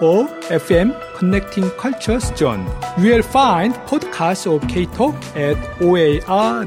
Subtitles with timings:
[0.00, 2.66] OFM Connecting Cultures Zone.
[2.98, 6.66] You will find podcasts of K-Talk at oar.org.nz.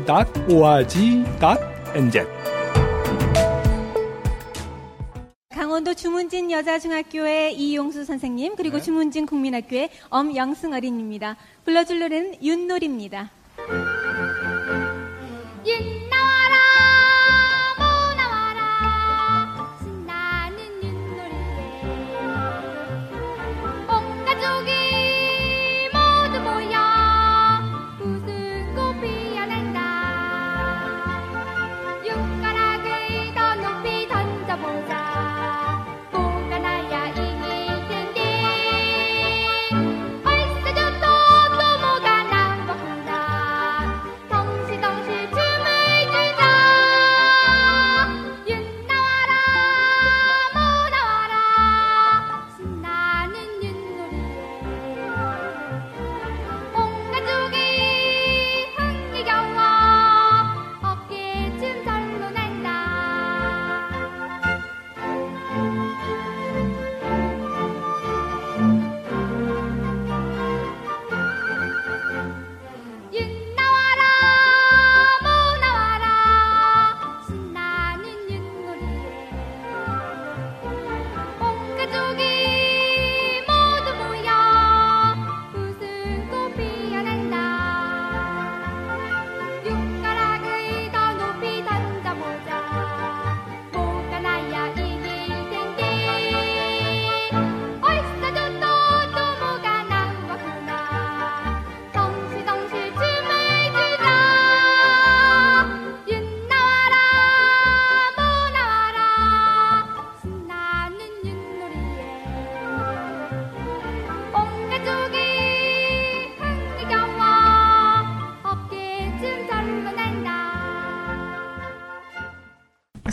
[5.49, 11.37] 강원도 주문진 여자중학교의 이용수 선생님 그리고 주문진 국민학교의 엄영승 어린입니다.
[11.65, 13.29] 불러줄 노래는 윷놀이입니다.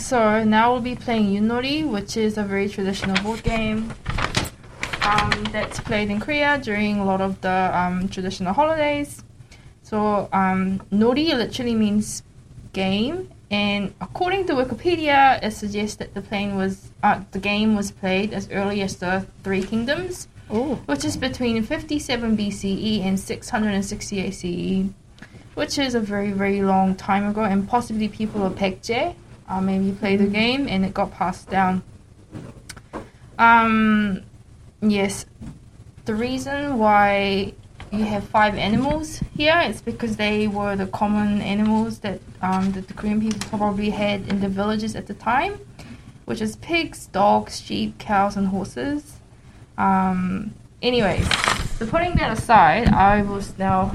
[0.07, 3.93] So now we'll be playing Yunori, which is a very traditional board game.
[5.01, 9.21] Um, that's played in Korea during a lot of the um, traditional holidays.
[9.83, 12.23] So um, Nori literally means
[12.71, 17.91] game, and according to Wikipedia, it suggests that the plane was uh, the game was
[17.91, 20.29] played as early as the Three Kingdoms,
[20.85, 24.89] which is between 57 BCE E and 668 CE,
[25.55, 29.13] which is a very very long time ago, and possibly people of Baekje
[29.47, 31.83] uh, maybe play the game and it got passed down.
[33.37, 34.23] Um,
[34.81, 35.25] yes,
[36.05, 37.53] the reason why
[37.91, 42.87] you have five animals here is because they were the common animals that um, that
[42.87, 45.59] the Korean people probably had in the villages at the time,
[46.25, 49.17] which is pigs, dogs, sheep, cows, and horses.
[49.77, 51.27] Um, anyways,
[51.77, 53.91] so putting that aside, I will now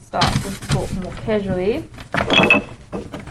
[0.00, 1.84] start to talk more casually.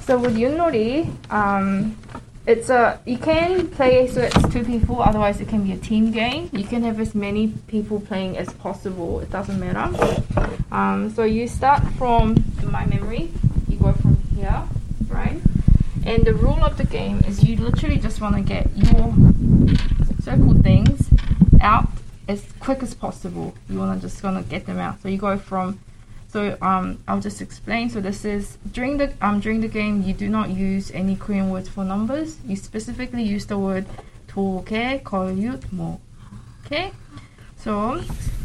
[0.01, 1.97] So with Yunori, um,
[2.46, 5.01] it's a you can play so it's two people.
[5.01, 6.50] Otherwise, it can be a team game.
[6.51, 9.22] You can have as many people playing as possible.
[9.22, 9.88] It doesn't matter.
[10.72, 13.31] Um, so you start from my memory.
[13.69, 14.63] You go from here,
[15.07, 15.40] right?
[16.06, 19.13] And the rule of the game is you literally just want to get your
[20.22, 21.09] circle things
[21.62, 21.88] out
[22.28, 23.56] as quick as possible.
[23.69, 25.01] You want to just want to get them out.
[25.01, 25.80] So you go from
[26.33, 27.89] so um, I'll just explain.
[27.89, 31.49] So this is during the um during the game you do not use any Korean
[31.49, 32.37] words for numbers.
[32.47, 33.87] You specifically use the word
[34.29, 35.99] 도개, 걸윷, 모.
[36.65, 36.93] Okay.
[37.56, 37.99] So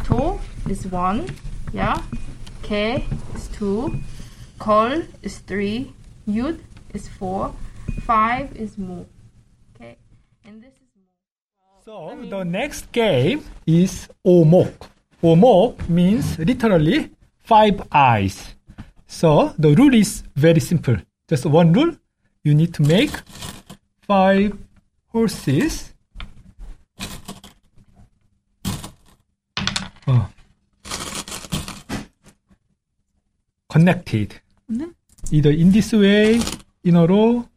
[0.06, 0.40] 도
[0.70, 1.28] is one,
[1.74, 2.02] yeah.
[2.64, 3.04] 개
[3.36, 4.00] is two,
[4.60, 5.94] 걸 is three,
[6.28, 6.58] 윷
[6.94, 7.54] is four,
[8.08, 9.06] five is 모.
[9.76, 9.98] Okay.
[10.46, 11.84] And this is 모.
[11.84, 14.72] So the next game is 오목.
[15.22, 17.12] 오목 means literally
[17.49, 18.55] five eyes.
[19.07, 20.97] So the rule is very simple.
[21.29, 21.97] Just one rule.
[22.45, 23.13] You need to make
[24.03, 24.53] five
[25.09, 25.95] horses.
[30.07, 30.29] 어.
[33.69, 34.41] connected.
[34.71, 34.91] Mm-hmm.
[35.31, 36.41] Either in this way,
[36.85, 37.49] in a row,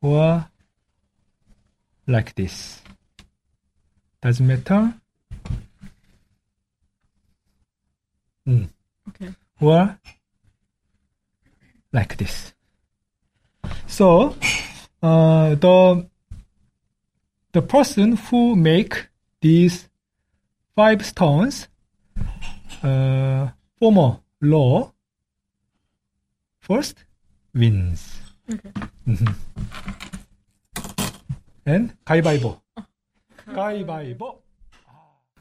[0.00, 0.46] or
[2.06, 2.82] like this.
[4.20, 4.94] Doesn't matter.
[8.52, 8.68] Mm.
[9.08, 9.32] Okay.
[9.60, 9.96] Or
[11.92, 12.52] like this.
[13.86, 14.36] So
[15.02, 16.06] uh, the
[17.52, 19.08] the person who make
[19.40, 19.88] these
[20.76, 21.68] five stones
[22.82, 23.48] uh,
[23.80, 24.92] former law
[26.60, 27.04] first
[27.54, 28.20] wins.
[29.06, 29.34] Mhm.
[31.64, 32.60] And 가위바위보.
[33.46, 34.42] 가위바위보.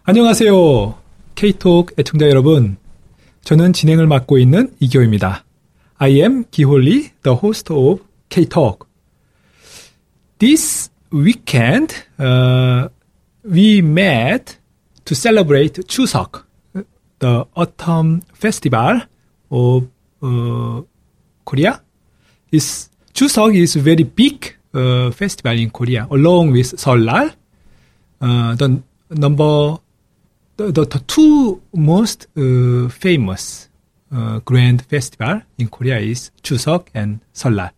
[0.04, 0.98] 안녕하세요.
[1.36, 2.78] K톡 애청자 여러분.
[3.44, 5.44] 저는 진행을 맡고 있는 이교입니다.
[5.98, 8.88] I am 기홀리, the host of Ktalk.
[10.40, 12.88] This weekend, uh,
[13.44, 14.58] we met
[15.06, 16.44] to celebrate Chuseok,
[17.20, 19.02] the autumn festival
[19.52, 19.88] of
[20.24, 20.82] uh,
[21.46, 21.82] Korea.
[22.52, 27.34] Is Chuseok is a very big uh, festival in Korea, along with Seollal.
[28.22, 29.78] Uh, the number,
[30.58, 33.70] the, the, the two most uh, famous
[34.14, 37.72] uh, grand festival in Korea is Chuseok and Seollal.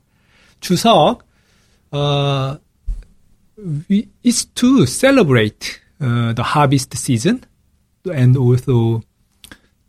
[0.61, 1.21] Chuseok
[1.91, 2.57] uh,
[3.87, 7.45] we, is to celebrate uh, the harvest season
[8.11, 9.03] and also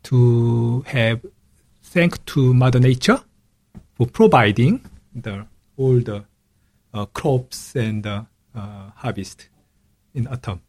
[0.03, 1.25] to have
[1.83, 3.19] thank to Mother Nature
[3.95, 4.81] for providing
[5.13, 5.45] the
[5.77, 6.23] all the
[6.93, 8.23] uh, crops and uh,
[8.95, 9.49] harvest
[10.13, 10.61] in autumn.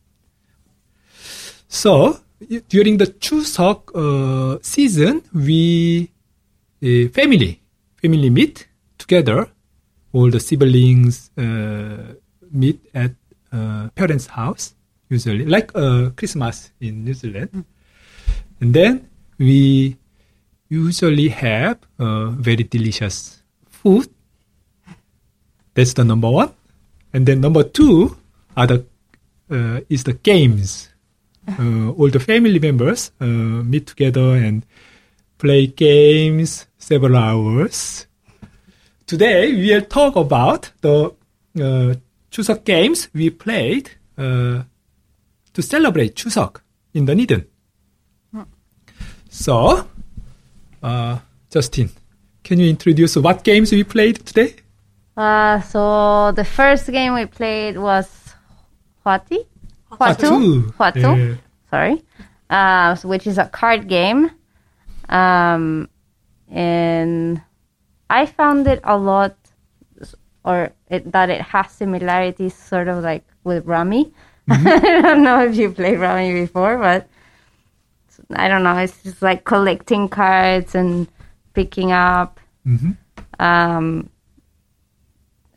[1.69, 2.21] So
[2.69, 6.11] during the Chuseok uh, season, we
[6.83, 7.61] uh, family
[8.01, 8.69] family meet
[8.99, 9.49] together.
[10.13, 12.15] All the siblings uh,
[12.51, 13.13] meet at
[13.53, 14.75] uh, parents' house
[15.09, 17.65] usually, like uh, Christmas in New Zealand,
[18.61, 19.09] and then
[19.39, 19.97] we
[20.69, 24.09] usually have uh, very delicious food.
[25.75, 26.53] That's the number one,
[27.13, 28.17] and then number two
[28.57, 28.87] are the
[29.51, 30.89] uh, is the games.
[31.49, 34.67] Uh, all the family members uh, meet together and
[35.39, 38.07] play games several hours.
[39.07, 41.15] Today we will talk about the
[41.61, 41.95] uh,
[42.31, 44.63] Chuseok games we played uh,
[45.53, 46.61] to celebrate Chuseok
[46.95, 47.47] in the Dunedin.
[49.29, 49.87] So,
[50.83, 51.19] uh,
[51.51, 51.91] Justin,
[52.43, 54.55] can you introduce what games we played today?
[55.17, 58.09] Uh, so the first game we played was
[59.05, 59.47] Hwati?
[59.93, 60.73] Hwatu.
[60.73, 61.17] Hwatu.
[61.17, 61.35] Yeah.
[61.71, 62.05] Sorry.
[62.51, 64.31] Uh, so which is a card game.
[65.09, 65.89] Um,
[66.51, 67.41] and
[68.11, 69.37] I found it a lot,
[70.45, 74.13] or it, that it has similarities sort of like with Rummy.
[74.49, 77.09] I don't know if you played Rummy before, but
[78.35, 78.77] I don't know.
[78.79, 81.09] It's just like collecting cards and
[81.55, 82.39] picking up.
[82.67, 82.97] Mhm.
[83.39, 84.09] Um,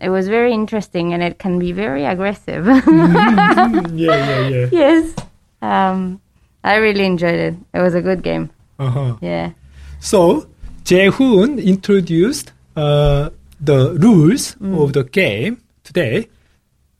[0.01, 2.65] it was very interesting and it can be very aggressive.
[2.87, 4.67] yeah, yeah, yeah.
[4.71, 5.15] yes.
[5.61, 6.21] Um,
[6.63, 7.55] I really enjoyed it.
[7.73, 8.49] It was a good game.
[8.77, 9.17] Uh-huh.
[9.21, 9.51] Yeah.
[9.99, 10.47] So,
[10.83, 13.29] Jae-hoon introduced uh,
[13.59, 16.29] the rules of the game today.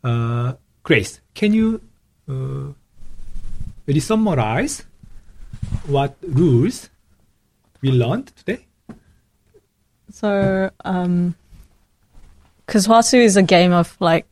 [0.03, 0.53] Uh,
[0.83, 1.81] Grace, can you
[2.27, 2.73] uh,
[3.85, 4.83] really summarize
[5.87, 6.89] what rules
[7.81, 8.65] we learned today?
[10.11, 11.35] So, um,
[12.69, 14.27] because Hwatu is a game of like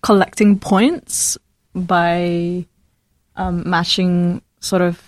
[0.00, 1.36] collecting points
[1.74, 2.64] by
[3.36, 4.98] um, matching sort of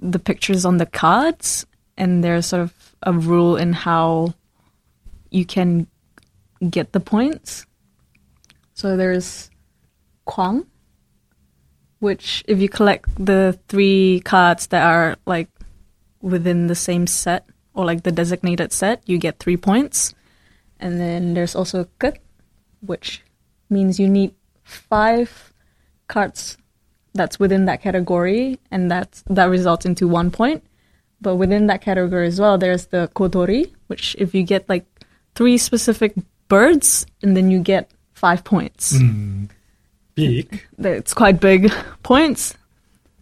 [0.00, 1.66] the pictures on the cards,
[1.96, 4.34] and there's sort of a rule in how
[5.30, 5.86] you can
[6.68, 7.64] get the points.
[8.74, 9.48] So there's
[10.24, 10.66] Kwang,
[12.00, 15.48] which if you collect the three cards that are like
[16.20, 17.46] within the same set
[17.78, 20.12] or like the designated set, you get three points.
[20.80, 22.18] And then there's also Kut,
[22.80, 23.22] which
[23.70, 25.54] means you need five
[26.08, 26.58] cards
[27.14, 30.64] that's within that category, and that's, that results into one point.
[31.20, 34.84] But within that category as well, there's the Godori, which if you get like
[35.36, 36.14] three specific
[36.48, 38.98] birds, and then you get five points
[40.16, 40.66] Big.
[40.78, 42.54] it's quite big points.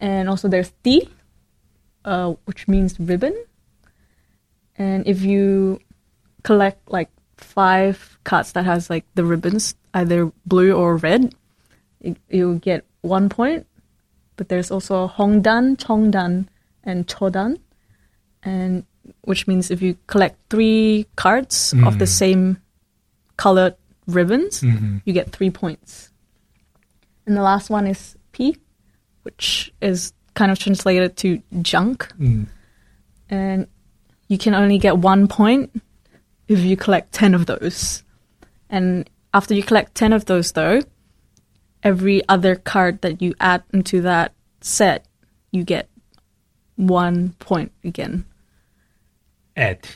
[0.01, 1.11] And also there's T,
[2.07, 3.37] uh, which means ribbon.
[4.79, 5.81] And if you
[6.43, 11.35] collect like five cards that has like the ribbons, either blue or red,
[12.01, 13.67] you, you get one point.
[14.37, 16.49] But there's also Hongdan, Chongdan,
[16.85, 17.59] and Chodan,
[18.43, 18.85] and
[19.23, 22.05] which means if you collect three cards of the mm-hmm.
[22.05, 22.63] same
[23.37, 24.99] colored ribbons, mm-hmm.
[25.05, 26.11] you get three points.
[27.27, 28.57] And the last one is P,
[29.23, 32.09] which is kind of translated to junk.
[32.21, 32.47] Mm.
[33.29, 33.67] And
[34.29, 35.71] you can only get one point
[36.49, 38.03] if you collect 10 of those.
[38.71, 40.81] And after you collect 10 of those, though,
[41.83, 45.07] every other card that you add into that set,
[45.53, 45.89] you get
[46.77, 48.25] one point again.
[49.57, 49.87] add.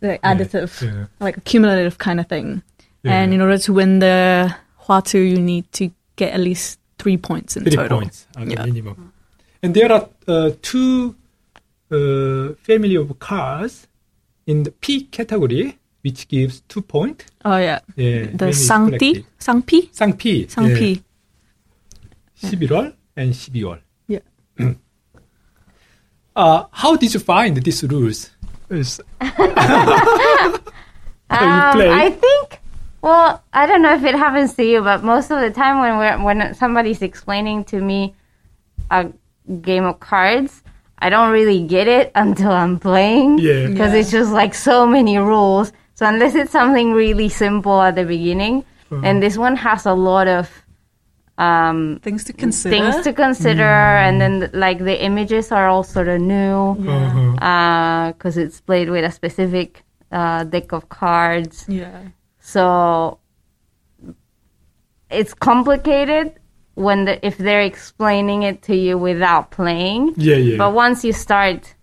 [0.00, 1.06] the additive, yeah.
[1.20, 2.62] like a cumulative kind of thing.
[3.02, 3.12] Yeah.
[3.22, 7.56] And in order to win the Hwatu, you need to get at least three points
[7.56, 7.98] in Three total.
[8.00, 8.64] points as a Yeah.
[8.66, 9.12] minimum.
[9.62, 11.14] And there are uh, two
[11.91, 13.87] uh, family of cars
[14.47, 17.25] in the P category, which gives two points.
[17.43, 19.25] Oh yeah, Yeah, the when it's Sangti, collected.
[19.39, 20.47] Sangpi, 쌍피.
[20.49, 21.01] Sangpi.
[22.43, 23.79] 예, 11월 and 12월.
[24.07, 24.19] Yeah.
[26.35, 28.29] Uh, how did you find these rules?
[28.69, 28.99] Is-
[31.29, 31.89] Um, play?
[31.89, 32.61] I think.
[33.01, 35.97] Well, I don't know if it happens to you, but most of the time when
[35.97, 38.13] we're, when somebody's explaining to me
[38.91, 39.11] a
[39.61, 40.61] game of cards,
[41.02, 43.38] I don't really get it until I'm playing.
[43.38, 43.66] Yeah.
[43.68, 44.00] Because Yeah.
[44.00, 45.72] it's just like so many rules.
[45.94, 49.02] So unless it's something really simple at the beginning, Uh-huh.
[49.06, 50.48] and this one has a lot of
[51.38, 52.74] um, Things to consider.
[52.76, 53.62] things to consider,
[54.04, 58.12] and then like the images are all sort of new Uh-huh.
[58.12, 61.64] because it's played with a specific uh, deck of cards.
[61.68, 62.12] yeah.
[62.40, 63.18] So
[65.10, 66.39] it's complicated
[66.80, 70.14] when the, if they're explaining it to you without playing.
[70.16, 70.56] Yeah, yeah.
[70.56, 71.74] But once you start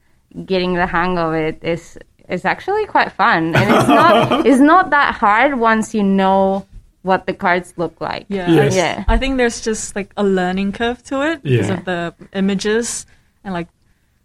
[0.46, 4.90] getting the hang of it, it's it's actually quite fun, and it's not it's not
[4.90, 6.66] that hard once you know
[7.04, 8.26] what the cards look like.
[8.28, 8.50] Yeah.
[8.50, 8.74] Yes.
[8.74, 9.04] I, Yeah.
[9.08, 13.06] I think there's just like a learning curve to it because of the images
[13.44, 13.70] and like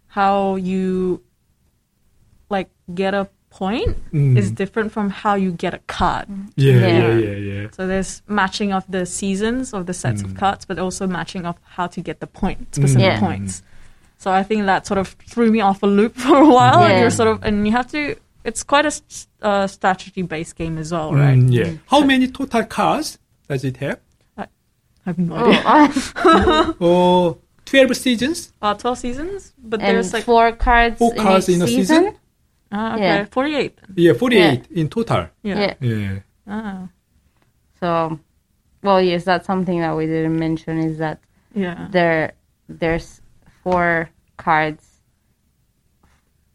[0.07, 1.21] how you
[2.49, 4.37] like get a point Mm.
[4.41, 6.27] is different from how you get a card.
[6.55, 7.13] yeah, yeah, Yeah.
[7.27, 7.67] yeah, yeah.
[7.77, 10.25] So there's matching of the seasons of the sets Mm.
[10.27, 13.19] of cards, but also matching of how to get the point, specific Yeah.
[13.27, 13.61] points.
[14.23, 16.79] So I think that sort of threw me off a loop for a while.
[16.83, 17.01] And Yeah.
[17.01, 18.01] you're sort of, and you have to.
[18.49, 18.93] It's quite a
[19.49, 21.39] uh, strategy-based game as well, right?
[21.39, 21.69] Mm, yeah.
[21.91, 23.07] How many total cards
[23.49, 23.99] does it have?
[24.37, 24.45] I
[25.09, 26.75] have no Oh, idea.
[26.89, 28.37] Oh, 12 seasons?
[28.61, 31.67] Uh, Twelve seasons, but and there's like four cards Four in cards each in a
[31.67, 31.85] season.
[32.03, 32.15] season?
[32.72, 33.24] Ah, okay, Yeah.
[33.30, 33.76] 48.
[33.76, 33.94] then.
[33.96, 35.28] Yeah, 48 in total.
[35.42, 35.74] Yeah.
[35.80, 35.94] Yeah.
[35.96, 36.18] Yeah.
[36.46, 36.88] Ah,
[37.80, 38.18] So,
[38.82, 41.20] well, yes, that's something that we didn't mention is that
[41.54, 41.88] yeah.
[41.90, 42.32] there
[42.68, 43.22] there's
[43.62, 44.84] four cards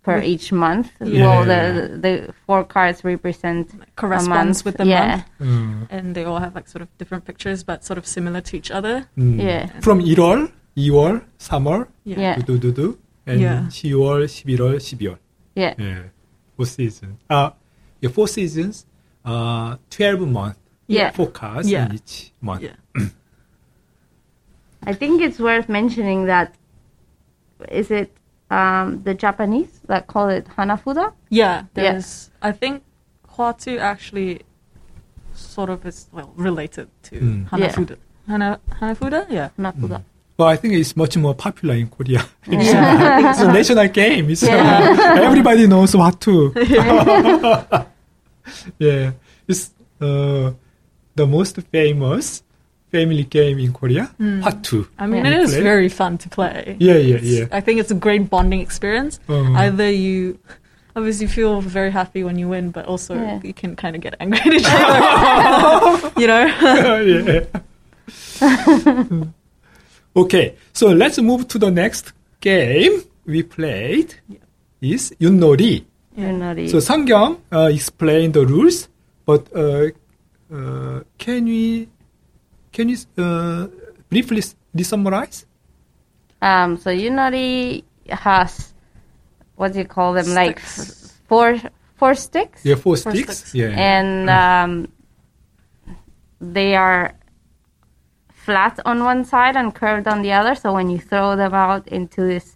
[0.04, 0.92] per With- each month.
[1.00, 1.24] Yeah.
[1.28, 4.66] Well, the the four cards represent Corresponds a month.
[4.66, 5.08] with the yeah.
[5.08, 8.42] month, 음, and they all have like sort of different pictures, but sort of similar
[8.42, 9.08] to each other.
[9.18, 9.40] 음.
[9.40, 9.68] Yeah.
[9.82, 12.20] From 1월, 2월, 3월, Yeah.
[12.20, 12.36] Yeah.
[12.44, 13.66] 두두두두, and Yeah.
[13.70, 15.18] 10월, 11월, 12월.
[15.59, 15.75] Yeah.
[15.79, 16.03] Yeah.
[16.57, 17.19] Four seasons.
[17.29, 17.51] Uh,
[18.01, 18.87] yeah, four seasons,
[19.25, 20.59] uh, 12 months.
[20.87, 21.11] Yeah.
[21.11, 21.87] Four cars Yeah.
[21.87, 22.63] in each month.
[22.63, 22.77] Yeah.
[24.85, 26.55] I think it's worth mentioning that
[27.71, 28.11] is it
[28.51, 31.13] um, the Japanese that call it Hanafuda?
[31.29, 32.01] Yeah, Yeah.
[32.41, 32.83] I think
[33.35, 34.43] Hwatu actually
[35.35, 37.49] sort of is well related to Mm.
[37.51, 37.97] Hanafuda.
[38.27, 39.49] Hana, Hanafuda, yeah.
[39.59, 40.03] Hanafuda.
[40.39, 42.25] But I think it's much more popular in Korea.
[42.47, 43.31] Yeah.
[43.31, 44.31] it's a national game.
[44.31, 45.19] It's, Yeah.
[45.21, 46.53] everybody knows what to.
[48.79, 49.11] yeah.
[49.49, 50.53] It's uh,
[51.17, 52.45] the most famous
[52.93, 54.15] family game in Korea.
[54.17, 54.87] What to?
[54.97, 55.33] I mean, Yeah.
[55.33, 55.63] it is Play?
[55.63, 56.77] very fun to play.
[56.79, 57.47] Yeah, yeah, It's- yeah.
[57.51, 59.19] I think it's a great bonding experience.
[59.29, 60.39] Uh, Either you
[60.95, 63.41] obviously feel very happy when you win, but also Yeah.
[63.43, 66.13] you can kind of get angry at each other.
[66.21, 66.47] you know?
[68.41, 69.25] yeah.
[70.23, 74.15] Okay, so let's move to the next game we played.
[74.81, 75.85] Is Yunnori.
[76.17, 76.71] Yunori.
[76.71, 78.89] So Sangyang uh, explained the rules,
[79.27, 79.91] but uh,
[80.55, 81.89] uh, can we
[82.73, 83.67] can you uh,
[84.09, 85.47] briefly s- summarize?
[86.41, 88.73] Um, so Yunori has
[89.57, 90.31] what do you call them?
[90.35, 91.11] Like Sticks.
[91.11, 91.59] f- four
[91.99, 93.39] four sticks, Yeah, four Four sticks.
[93.39, 93.55] sticks.
[93.55, 93.75] Yeah.
[93.75, 94.73] and um,
[96.41, 97.18] they are
[98.49, 100.55] flat on one side and curved on the other.
[100.63, 102.47] So when you throw them out into this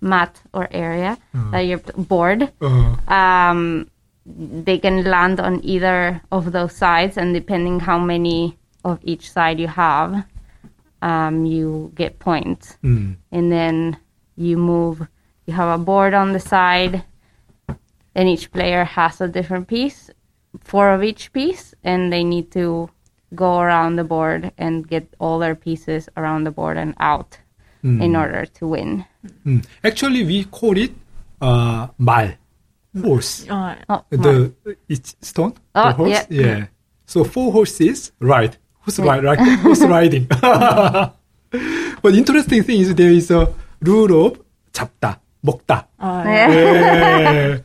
[0.00, 1.12] mat or area
[1.52, 3.60] that you're bored, uh, um,
[4.64, 8.38] they can land on either of those sides, and depending how many
[8.84, 10.10] of each side you have,
[11.10, 12.76] um, you get points.
[12.84, 13.76] mm, And then
[14.36, 14.96] you move.
[15.46, 16.94] You have a board on the side,
[18.14, 20.10] and each player has a different piece,
[20.70, 22.90] four of each piece, and they need to
[23.35, 27.37] go around the board and get all their pieces around the board and out
[27.83, 29.05] mm, in order to win.
[29.45, 29.65] mm.
[29.83, 30.91] Actually, we call it
[31.41, 32.37] uh, 말,
[33.01, 33.45] horse.
[33.49, 34.53] Uh, Oh, The
[34.87, 35.53] it's stone.
[35.75, 36.25] Oh, the horse.
[36.29, 36.65] yeah.
[37.05, 38.57] So four horses ride.
[38.81, 39.23] Who's ride?
[39.23, 39.39] Right?
[39.59, 40.27] Horse riding.
[40.29, 43.47] but interesting thing is there is a
[43.81, 44.39] rule of
[44.73, 45.85] 잡다, 먹다.
[45.99, 46.49] uh, Yeah.
[46.53, 47.57] Yeah.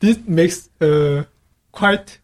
[0.00, 1.24] this makes uh,
[1.72, 2.18] quite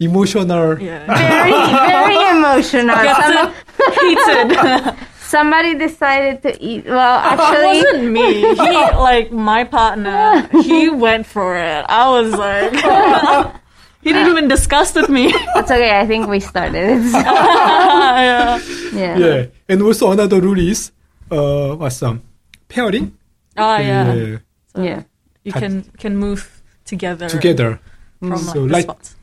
[0.00, 0.78] emotional.
[0.80, 1.06] yeah.
[1.06, 2.96] very, very emotional.
[2.96, 3.54] Some,
[4.00, 4.96] heated.
[5.20, 6.84] Somebody decided to eat.
[6.86, 8.40] Well, It actually, wasn't me.
[8.54, 8.54] He
[9.08, 10.46] like my partner.
[10.62, 11.84] He went for it.
[11.88, 12.72] I was like,
[14.02, 15.32] he didn't even discuss with me.
[15.34, 15.98] it's okay.
[15.98, 16.74] I think we started.
[17.02, 17.12] it.
[17.12, 18.60] yeah.
[18.92, 19.16] yeah.
[19.18, 19.46] Yeah.
[19.68, 20.92] And also another rule is
[21.30, 22.22] uh what's some
[22.68, 23.16] pairing.
[23.56, 24.12] Oh yeah.
[24.14, 24.38] Yeah.
[24.76, 25.02] Yeah.
[25.42, 27.80] You can can move together Together.
[28.20, 29.13] from like, So the like- spots.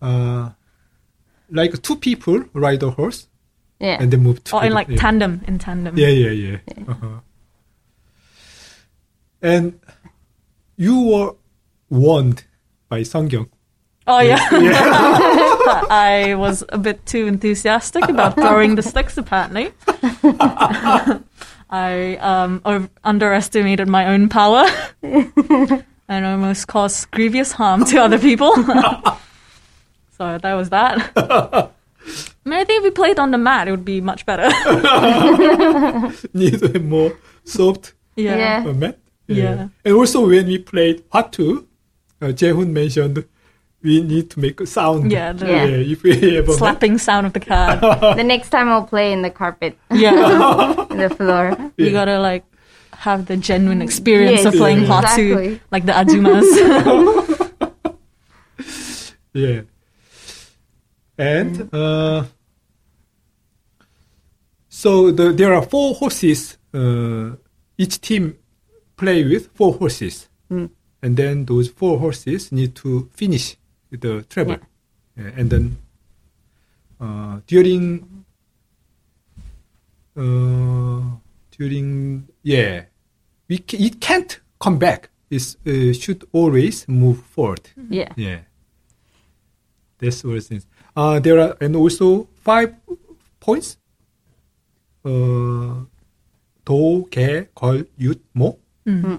[0.00, 0.50] Uh
[1.50, 3.26] like two people ride a horse
[3.80, 3.98] Yeah.
[4.00, 4.98] and they move Or in like yeah.
[5.00, 5.98] tandem, in tandem.
[5.98, 6.56] Yeah, yeah, yeah.
[6.88, 7.20] Uh-huh.
[9.42, 9.80] And
[10.76, 11.34] you were
[11.88, 12.44] warned
[12.88, 13.48] by Sungyeong.
[14.06, 14.38] Oh yeah.
[14.52, 15.84] yeah.
[15.90, 19.16] I was a bit too enthusiastic about throwing the sticks.
[19.18, 19.72] Apparently,
[21.70, 24.66] I um, o- underestimated my own power
[25.02, 28.54] and almost caused grievous harm to other people.
[30.20, 31.12] So that was that.
[31.16, 31.70] I
[32.44, 34.48] mean, I think if we played on the mat, it would be much better.
[36.34, 38.36] Need a more soft yeah.
[38.36, 38.68] Yeah.
[38.68, 38.98] uh, mat.
[39.28, 39.68] Yeah.
[39.82, 41.64] And also when we played Hwatu,
[42.20, 43.24] uh, Jaehoon mentioned
[43.82, 45.10] we need to make a sound.
[45.10, 45.64] Yeah, the Yeah.
[45.94, 47.80] if we have a slapping sound of the card.
[48.20, 50.84] The next time I'll play in the carpet, Yeah.
[50.90, 51.56] in the floor.
[51.78, 52.44] You gotta like
[52.92, 54.88] have the genuine experience Yes, of playing Yeah.
[55.00, 55.60] part two, exactly.
[55.72, 56.48] like the Ajumas.
[59.32, 59.62] Yeah.
[61.20, 62.24] And uh,
[64.68, 66.56] so the, there are four horses.
[66.72, 67.32] Uh,
[67.76, 68.36] each team
[68.96, 70.70] play with four horses, and
[71.16, 73.56] then those four horses need to finish
[73.90, 74.56] the travel,
[75.16, 75.78] Yeah, and then
[77.00, 78.24] uh, during
[80.16, 81.00] uh,
[81.58, 82.84] during yeah,
[83.48, 85.10] we ca- it can't come back.
[85.30, 87.68] It uh, should always move forward.
[87.88, 88.12] Yeah.
[88.16, 88.40] Yeah.
[89.98, 90.66] That's what it is.
[90.99, 92.73] Uh, there are, and also five
[93.39, 93.77] points.
[95.03, 95.85] Uh,
[96.65, 98.57] 도, 개, 걸, 윷, 모.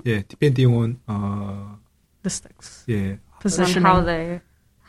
[0.05, 1.77] Yeah, depending on, uh,
[2.23, 2.85] the sticks.
[2.87, 3.83] yeah, On Positioning.
[3.85, 4.41] how they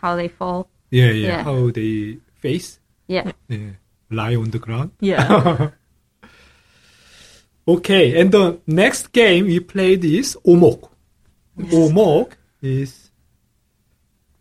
[0.02, 0.70] how they fall.
[0.92, 1.44] yeah, yeah, Yeah.
[1.44, 3.32] how they face, Yeah.
[3.50, 3.74] yeah,
[4.10, 4.91] lie on the ground.
[5.02, 5.72] yeah.
[7.67, 10.89] Okay, and the next game we played is 오목.
[11.60, 13.01] 오목 is,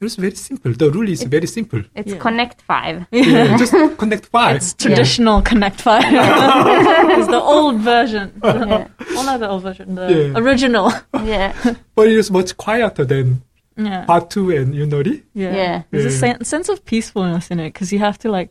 [0.01, 0.73] it's very simple.
[0.73, 1.81] The rule is very simple.
[1.95, 2.17] It's Yeah.
[2.19, 3.05] Connect Five.
[3.11, 4.55] Yeah, just connect five.
[4.57, 6.03] It's traditional Connect Five.
[7.17, 8.31] it's the old version.
[8.43, 8.87] Yeah.
[9.13, 10.39] Well, not the old version, the Yeah.
[10.41, 10.91] original.
[11.13, 11.53] Yeah.
[11.95, 13.41] but it is much quieter than
[13.77, 14.05] Yeah.
[14.07, 15.23] Hwatu and Yunori.
[15.33, 15.55] Yeah.
[15.55, 15.83] Yeah.
[15.91, 18.49] There's a sen- sense of peacefulness in it because you have to like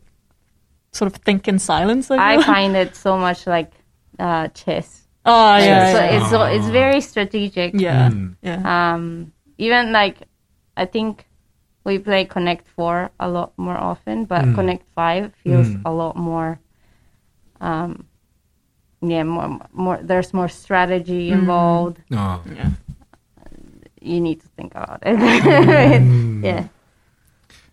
[0.92, 2.10] sort of think in silence.
[2.10, 2.44] I, I feel.
[2.54, 3.72] find it so much like
[4.18, 5.06] uh, chess.
[5.26, 5.92] Oh yeah.
[5.92, 7.74] so it's so, it's very strategic.
[7.74, 8.08] yeah.
[8.10, 8.36] Mm.
[8.42, 8.62] Yeah.
[8.94, 10.16] Um, even like
[10.76, 11.26] I think
[11.84, 14.54] we play Connect Four a lot more often, but Mm.
[14.54, 15.82] Connect Five feels Mm.
[15.84, 16.58] a lot more.
[17.60, 18.04] Um,
[19.02, 19.98] yeah, more more.
[20.02, 21.98] There's more strategy involved.
[22.12, 22.42] Oh.
[22.56, 22.70] yeah.
[24.00, 25.16] You need to think about it.
[25.16, 26.44] Mm.
[26.48, 26.68] yeah.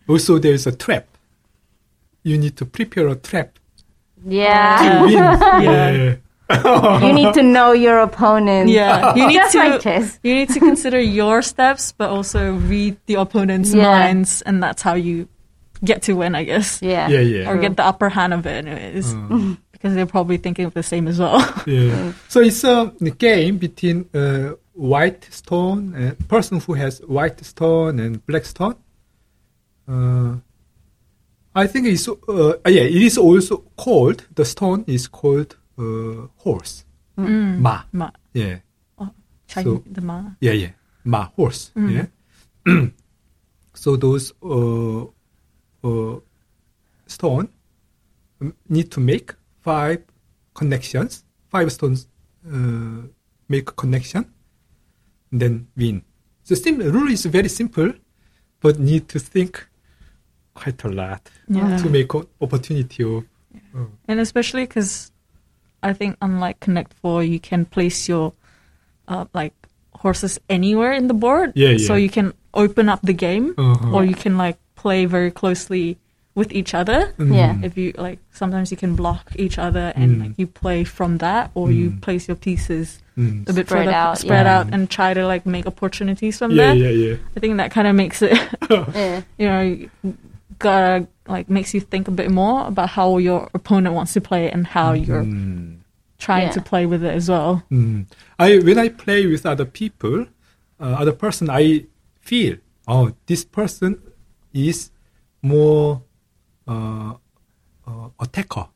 [0.08, 1.06] Also, there is a trap.
[2.24, 3.60] You need to prepare a trap
[4.26, 4.78] Yeah.
[4.82, 5.14] to win.
[5.64, 6.16] yeah.
[6.50, 8.70] You need to know your opponent.
[8.70, 9.14] Yeah.
[9.16, 10.20] You need Just to like chess.
[10.24, 13.84] you need to consider your steps, but also read the opponent's Yeah.
[13.92, 15.28] minds, and that's how you
[15.84, 17.08] get to win, I guess, Yeah.
[17.10, 17.50] Yeah, yeah.
[17.50, 20.84] or get the upper hand of it, anyways, Uh, because they're probably thinking of the
[20.84, 21.40] same as well.
[21.68, 22.14] yeah.
[22.30, 28.26] So it's a game between uh, white stone and person who has white stone and
[28.26, 28.76] black stone.
[29.88, 30.36] Uh,
[31.56, 32.82] I think it's uh, yeah.
[32.84, 36.84] It is also called the stone is called uh, horse.
[37.18, 37.84] Ma.
[37.92, 38.60] Ma, Yeah.
[39.48, 40.24] Chinese, So- the ma.
[40.42, 40.72] Yeah, yeah.
[41.06, 41.72] Ma horse.
[41.76, 42.08] Yeah.
[43.74, 45.04] so those uh,
[45.84, 46.20] uh,
[47.08, 47.48] stone
[48.42, 50.04] um, need to make five
[50.54, 51.24] connections.
[51.50, 52.08] Five stones
[52.46, 53.08] uh,
[53.48, 54.26] make connection,
[55.32, 56.02] then win.
[56.48, 57.94] The sim- rule is very simple,
[58.60, 59.66] but need to think
[60.54, 61.78] quite a lot Yeah.
[61.78, 63.24] to make opportunity of.
[64.08, 65.12] And especially because
[65.84, 68.34] I think unlike Connect Four, you can place your
[69.08, 69.54] uh, like
[69.96, 71.54] horses anywhere in the board.
[71.56, 73.94] Yeah, So you can open up the game, Uh-huh.
[73.96, 75.98] or you can like play very closely
[76.36, 77.14] with each other.
[77.18, 77.56] Yeah.
[77.58, 77.64] Mm.
[77.66, 80.20] If you like, sometimes you can block each other, and Mm.
[80.22, 82.02] like you play from that, or you Mm.
[82.02, 83.50] place your pieces Mm.
[83.50, 84.60] a bit Spread further out, spread yeah.
[84.60, 86.76] out, and try to like make opportunities from Yeah, there.
[86.76, 87.16] yeah, yeah.
[87.36, 88.38] I think that kind of makes it,
[88.70, 89.22] Yeah.
[89.40, 89.90] you know, you
[90.60, 94.50] gotta like makes you think a bit more about how your opponent wants to play
[94.54, 95.57] and how you're Mm.
[96.18, 96.54] Trying Yeah.
[96.54, 97.64] to play with it as well.
[97.72, 98.06] Mm.
[98.40, 100.26] I when I play with other people,
[100.80, 101.86] uh, other person, I
[102.22, 104.02] feel oh this person
[104.54, 104.92] is
[105.42, 106.02] more
[106.68, 107.14] uh,
[107.88, 108.68] uh, attacker,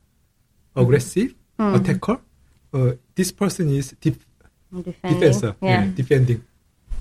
[0.76, 2.18] aggressive, attacker.
[2.72, 4.26] Uh, this person is def-
[4.72, 5.20] Defending.
[5.20, 5.56] defender.
[5.60, 5.86] Yeah.
[5.94, 6.42] defending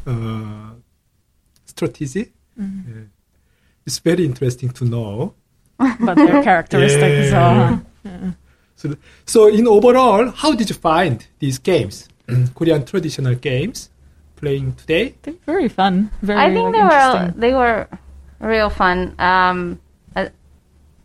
[0.06, 0.72] uh,
[1.66, 2.32] strategy.
[2.60, 2.92] Mm-hmm.
[2.92, 3.06] Yeah.
[3.86, 5.34] It's very interesting to know.
[5.78, 7.80] But their characteristics Yeah.
[8.06, 8.36] are.
[8.82, 12.10] So, so in overall, how did you find these games,
[12.56, 13.92] Korean traditional games,
[14.38, 15.14] playing today?
[15.22, 16.10] They're very fun.
[16.24, 16.40] Very.
[16.40, 17.88] I think like, they were they were
[18.40, 19.14] real fun.
[19.20, 19.80] Um,
[20.16, 20.32] I,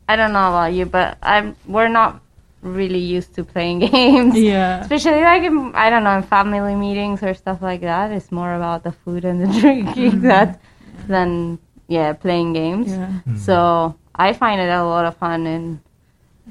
[0.08, 2.22] I don't know about you, but I'm we're not
[2.62, 4.38] really used to playing games.
[4.38, 4.80] Yeah.
[4.80, 8.10] Especially like in, I don't know in family meetings or stuff like that.
[8.10, 10.62] It's more about the food and the drinking that
[11.08, 11.58] than
[11.88, 12.88] yeah playing games.
[12.88, 13.20] Yeah.
[13.36, 15.80] So I find it a lot of fun and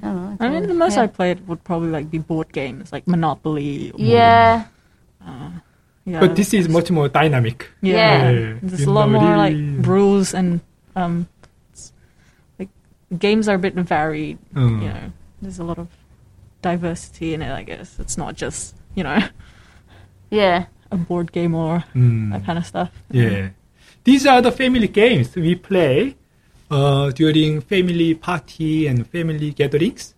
[0.02, 0.38] I don't know.
[0.40, 1.04] I mean, the most yeah.
[1.04, 3.92] I played would probably like be board games, like Monopoly.
[3.92, 4.66] Or, yeah
[6.06, 6.20] yeah.
[6.20, 7.70] But this is much more dynamic.
[7.82, 8.30] Yeah.
[8.30, 8.54] Yeah.
[8.62, 9.56] There's You a lot more like
[9.86, 10.62] rules and
[10.96, 11.28] um,
[12.60, 12.70] like
[13.18, 14.38] games are a bit varied.
[14.54, 14.82] Mm.
[14.82, 15.88] You know, there's a lot of
[16.62, 17.52] diversity in it.
[17.52, 19.20] I guess it's not just you know
[20.30, 22.32] yeah a board game or Mm.
[22.32, 22.92] that kind of stuff.
[23.10, 23.50] Yeah.
[24.04, 26.16] These are the family games we play
[26.72, 30.16] uh, during family party and family gatherings,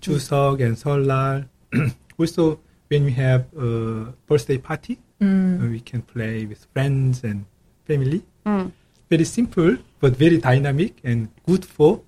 [0.00, 1.48] Chuseok and 설날.
[2.18, 5.64] also, when we have a birthday party, Mm.
[5.64, 7.44] uh, we can play with friends and
[7.86, 8.22] family.
[8.46, 8.70] Mm.
[9.10, 12.02] Very simple, but very dynamic and good for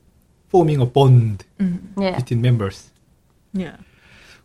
[0.48, 1.44] forming a bond
[1.98, 2.16] yeah.
[2.16, 2.90] between members.
[3.53, 3.76] Yeah.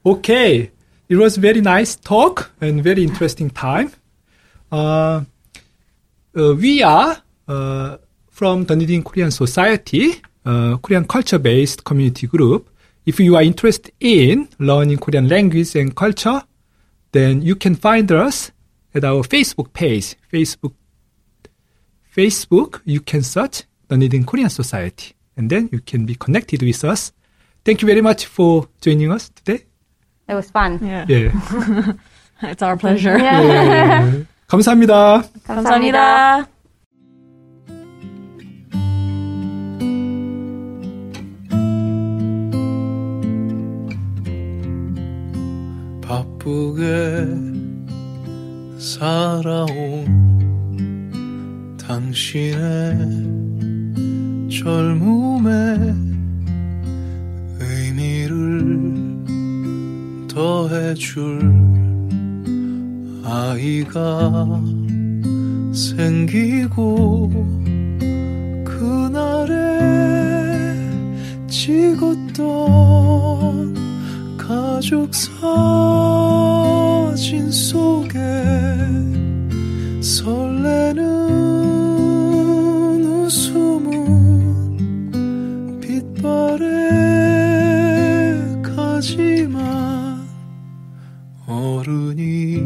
[0.03, 0.71] Okay,
[1.09, 3.91] it was very nice talk and very interesting time.
[4.71, 5.21] Uh,
[6.35, 7.97] uh, we are uh,
[8.34, 12.70] from Dunedin Korean Society, uh, Korean culture-based community group.
[13.06, 16.42] If you are interested in learning Korean language and culture,
[17.12, 18.50] then you can find us
[18.94, 20.16] at our Facebook page.
[20.32, 20.74] Facebook,
[22.14, 27.12] Facebook, you can search Dunedin Korean Society, and then you can be connected with us.
[27.64, 29.64] Thank you very much for joining us today.
[30.28, 30.78] It was fun.
[30.82, 31.06] Yeah.
[31.08, 31.32] 예.
[32.42, 33.18] It's our pleasure.
[33.18, 33.42] Yeah.
[33.42, 34.26] 예.
[34.46, 35.24] 감사합니다.
[35.46, 36.53] 감사합니다.
[46.45, 47.25] 바쁘게
[48.77, 50.05] 살아온
[51.75, 52.97] 당신의
[54.51, 55.95] 젊음의
[57.59, 58.85] 의미를
[60.27, 61.41] 더해줄
[63.23, 64.61] 아이가
[65.73, 67.31] 생기고
[68.63, 69.55] 그날에
[71.47, 72.95] 찍었던
[74.75, 75.39] 가족 사진
[77.49, 78.19] 속에
[80.01, 81.01] 설레는
[83.05, 83.89] 웃음은
[85.79, 86.65] 빛바래
[88.61, 90.27] 가지만
[91.47, 92.59] 어른이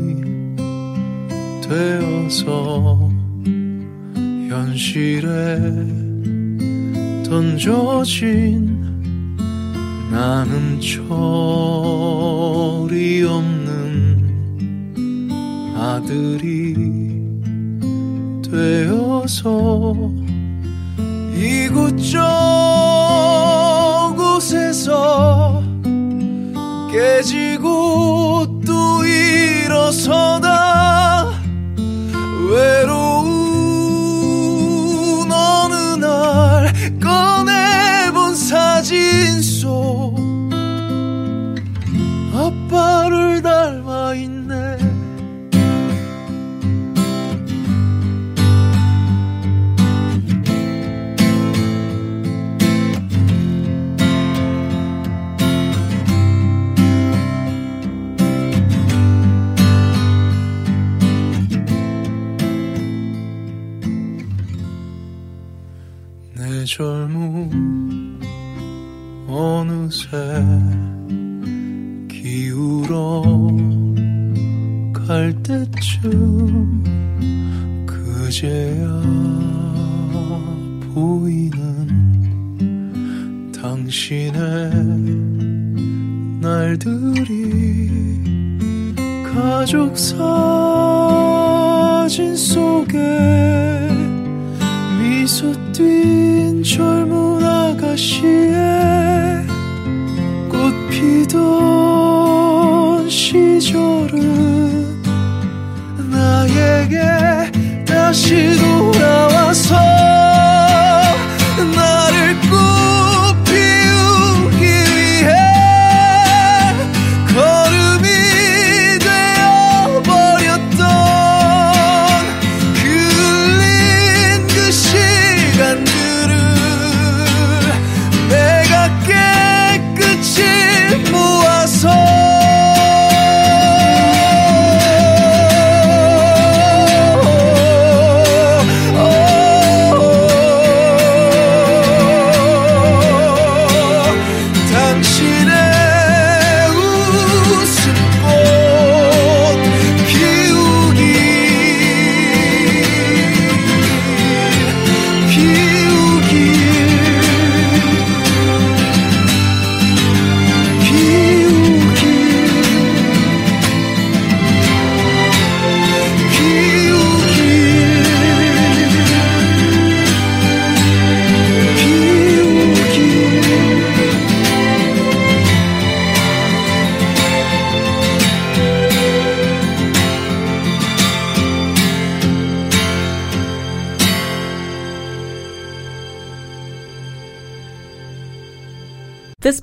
[1.61, 3.11] 되어서
[4.49, 5.59] 현실에
[7.23, 8.78] 던져진
[10.09, 11.23] 나는 철이
[13.23, 14.19] 없는
[15.77, 16.73] 아들이
[18.41, 19.93] 되어서
[24.19, 25.63] 이곳저곳에서
[26.91, 30.48] 깨지고 또 일어서다
[96.63, 98.53] 젊은 아가씨의
[100.49, 101.39] 꽃 피던
[103.09, 104.19] 시절은
[106.11, 106.99] 나에게
[107.85, 109.88] 다시 돌아와서